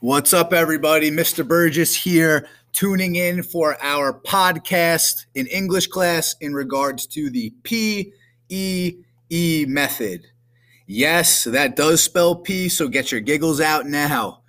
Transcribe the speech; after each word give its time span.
What's 0.00 0.34
up, 0.34 0.52
everybody? 0.52 1.10
Mr. 1.10 1.48
Burgess 1.48 1.96
here, 1.96 2.46
tuning 2.74 3.16
in 3.16 3.42
for 3.42 3.82
our 3.82 4.12
podcast 4.12 5.24
in 5.34 5.46
English 5.46 5.86
class 5.86 6.36
in 6.42 6.52
regards 6.52 7.06
to 7.06 7.30
the 7.30 7.50
PEE 7.62 9.02
method. 9.66 10.26
Yes, 10.86 11.44
that 11.44 11.76
does 11.76 12.02
spell 12.02 12.36
P, 12.36 12.68
so 12.68 12.88
get 12.88 13.10
your 13.10 13.22
giggles 13.22 13.58
out 13.58 13.86
now. 13.86 14.42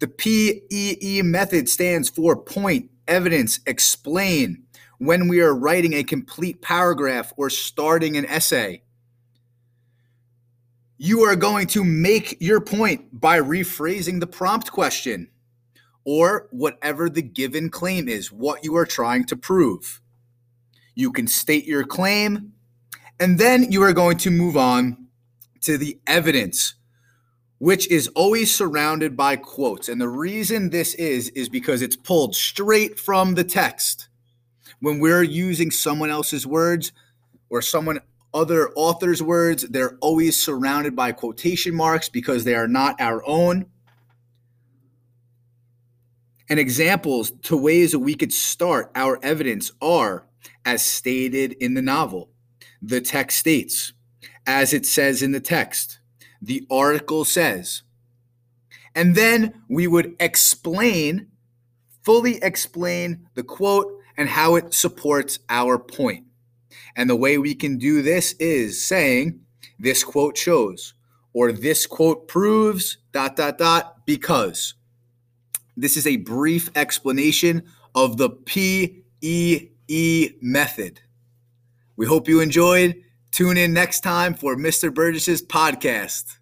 The 0.00 0.08
PEE 0.08 1.22
method 1.22 1.66
stands 1.66 2.10
for 2.10 2.36
point, 2.36 2.90
evidence, 3.08 3.60
explain 3.66 4.64
when 4.98 5.28
we 5.28 5.40
are 5.40 5.54
writing 5.54 5.94
a 5.94 6.04
complete 6.04 6.60
paragraph 6.60 7.32
or 7.38 7.48
starting 7.48 8.18
an 8.18 8.26
essay 8.26 8.82
you 10.98 11.22
are 11.22 11.36
going 11.36 11.66
to 11.68 11.84
make 11.84 12.36
your 12.40 12.60
point 12.60 13.20
by 13.20 13.38
rephrasing 13.38 14.20
the 14.20 14.26
prompt 14.26 14.72
question 14.72 15.28
or 16.04 16.48
whatever 16.50 17.10
the 17.10 17.22
given 17.22 17.68
claim 17.68 18.08
is, 18.08 18.30
what 18.30 18.64
you 18.64 18.76
are 18.76 18.86
trying 18.86 19.24
to 19.24 19.36
prove. 19.36 20.00
You 20.94 21.12
can 21.12 21.26
state 21.26 21.66
your 21.66 21.84
claim, 21.84 22.52
and 23.18 23.38
then 23.38 23.70
you 23.72 23.82
are 23.82 23.92
going 23.92 24.16
to 24.18 24.30
move 24.30 24.56
on 24.56 25.08
to 25.62 25.76
the 25.76 25.98
evidence, 26.06 26.74
which 27.58 27.88
is 27.88 28.08
always 28.08 28.54
surrounded 28.54 29.16
by 29.16 29.36
quotes. 29.36 29.88
And 29.88 30.00
the 30.00 30.08
reason 30.08 30.70
this 30.70 30.94
is, 30.94 31.28
is 31.30 31.48
because 31.48 31.82
it's 31.82 31.96
pulled 31.96 32.36
straight 32.36 32.98
from 33.00 33.34
the 33.34 33.44
text. 33.44 34.08
When 34.80 35.00
we're 35.00 35.22
using 35.22 35.70
someone 35.70 36.10
else's 36.10 36.46
words 36.46 36.92
or 37.50 37.60
someone 37.60 38.00
other 38.36 38.70
authors' 38.76 39.22
words, 39.22 39.62
they're 39.62 39.96
always 40.00 40.40
surrounded 40.40 40.94
by 40.94 41.10
quotation 41.10 41.74
marks 41.74 42.10
because 42.10 42.44
they 42.44 42.54
are 42.54 42.68
not 42.68 43.00
our 43.00 43.26
own. 43.26 43.64
And 46.48 46.60
examples 46.60 47.32
to 47.44 47.56
ways 47.56 47.92
that 47.92 47.98
we 47.98 48.14
could 48.14 48.32
start 48.32 48.92
our 48.94 49.18
evidence 49.22 49.72
are 49.80 50.26
as 50.66 50.84
stated 50.84 51.54
in 51.54 51.72
the 51.72 51.82
novel. 51.82 52.28
The 52.82 53.00
text 53.00 53.38
states, 53.38 53.94
as 54.46 54.74
it 54.74 54.84
says 54.84 55.22
in 55.22 55.32
the 55.32 55.40
text, 55.40 55.98
the 56.42 56.66
article 56.70 57.24
says. 57.24 57.82
And 58.94 59.14
then 59.14 59.62
we 59.68 59.86
would 59.86 60.14
explain, 60.20 61.28
fully 62.04 62.36
explain 62.42 63.28
the 63.34 63.42
quote 63.42 63.92
and 64.18 64.28
how 64.28 64.56
it 64.56 64.74
supports 64.74 65.38
our 65.48 65.78
point. 65.78 66.26
And 66.96 67.08
the 67.08 67.16
way 67.16 67.38
we 67.38 67.54
can 67.54 67.78
do 67.78 68.02
this 68.02 68.32
is 68.34 68.84
saying 68.84 69.40
this 69.78 70.04
quote 70.04 70.36
shows 70.36 70.94
or 71.32 71.52
this 71.52 71.86
quote 71.86 72.28
proves 72.28 72.98
dot 73.12 73.36
dot 73.36 73.58
dot 73.58 74.06
because 74.06 74.74
this 75.76 75.96
is 75.96 76.06
a 76.06 76.16
brief 76.16 76.70
explanation 76.74 77.62
of 77.94 78.16
the 78.16 78.30
PEE 78.30 79.02
method. 80.40 81.00
We 81.96 82.06
hope 82.06 82.28
you 82.28 82.40
enjoyed. 82.40 83.02
Tune 83.30 83.58
in 83.58 83.74
next 83.74 84.00
time 84.00 84.34
for 84.34 84.56
Mr. 84.56 84.92
Burgess's 84.92 85.42
podcast. 85.42 86.38